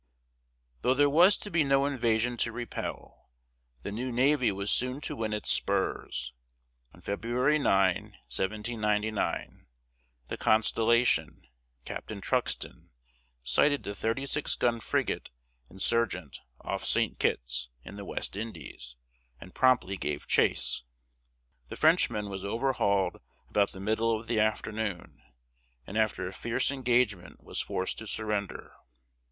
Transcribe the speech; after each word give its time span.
Though 0.81 0.95
there 0.95 1.07
was 1.11 1.37
to 1.37 1.51
be 1.51 1.63
no 1.63 1.85
invasion 1.85 2.35
to 2.37 2.51
repel, 2.51 3.29
the 3.83 3.91
new 3.91 4.11
navy 4.11 4.51
was 4.51 4.71
soon 4.71 4.99
to 5.01 5.15
win 5.15 5.31
its 5.31 5.51
spurs. 5.51 6.33
On 6.91 7.01
February 7.01 7.59
9, 7.59 7.93
1799, 8.25 9.67
the 10.27 10.37
Constellation, 10.37 11.43
Captain 11.85 12.19
Truxton, 12.19 12.89
sighted 13.43 13.83
the 13.83 13.93
36 13.93 14.55
gun 14.55 14.79
frigate, 14.79 15.29
Insurgente, 15.69 16.39
off 16.61 16.83
St. 16.83 17.19
Kitts, 17.19 17.69
in 17.83 17.95
the 17.95 18.03
West 18.05 18.35
Indies, 18.35 18.95
and 19.39 19.53
promptly 19.53 19.97
gave 19.97 20.25
chase. 20.25 20.81
The 21.67 21.75
Frenchman 21.75 22.27
was 22.27 22.43
overhauled 22.43 23.17
about 23.51 23.71
the 23.71 23.79
middle 23.79 24.19
of 24.19 24.25
the 24.25 24.39
afternoon, 24.39 25.21
and 25.85 25.95
after 25.95 26.27
a 26.27 26.33
fierce 26.33 26.71
engagement 26.71 27.43
was 27.43 27.61
forced 27.61 27.99
to 27.99 28.07
surrender. 28.07 28.73